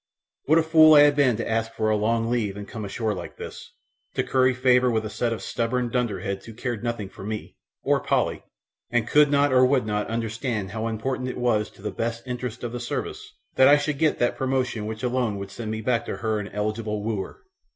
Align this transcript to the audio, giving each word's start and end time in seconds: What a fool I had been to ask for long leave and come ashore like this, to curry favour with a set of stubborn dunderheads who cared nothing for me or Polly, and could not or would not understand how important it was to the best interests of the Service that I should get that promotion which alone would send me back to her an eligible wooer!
What 0.45 0.57
a 0.57 0.63
fool 0.63 0.95
I 0.95 1.01
had 1.01 1.15
been 1.15 1.37
to 1.37 1.47
ask 1.47 1.75
for 1.75 1.93
long 1.95 2.27
leave 2.27 2.57
and 2.57 2.67
come 2.67 2.83
ashore 2.85 3.13
like 3.13 3.37
this, 3.37 3.71
to 4.15 4.23
curry 4.23 4.51
favour 4.55 4.89
with 4.89 5.05
a 5.05 5.11
set 5.11 5.31
of 5.31 5.43
stubborn 5.43 5.89
dunderheads 5.91 6.45
who 6.47 6.55
cared 6.55 6.83
nothing 6.83 7.07
for 7.07 7.23
me 7.23 7.55
or 7.83 7.99
Polly, 7.99 8.43
and 8.89 9.07
could 9.07 9.29
not 9.29 9.53
or 9.53 9.63
would 9.63 9.85
not 9.85 10.07
understand 10.07 10.71
how 10.71 10.87
important 10.87 11.29
it 11.29 11.37
was 11.37 11.69
to 11.69 11.83
the 11.83 11.91
best 11.91 12.25
interests 12.25 12.63
of 12.63 12.71
the 12.71 12.79
Service 12.79 13.31
that 13.57 13.67
I 13.67 13.77
should 13.77 13.99
get 13.99 14.17
that 14.17 14.37
promotion 14.37 14.87
which 14.87 15.03
alone 15.03 15.37
would 15.37 15.51
send 15.51 15.69
me 15.69 15.81
back 15.81 16.07
to 16.07 16.17
her 16.17 16.39
an 16.39 16.47
eligible 16.47 17.03
wooer! 17.03 17.43